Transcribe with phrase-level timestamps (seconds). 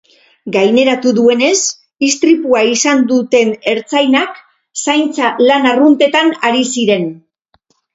[0.53, 1.51] Gaineratu duenez,
[2.07, 4.43] istripua izan duten ertzainak
[4.89, 7.11] zaintza lan arruntetan ari ziren.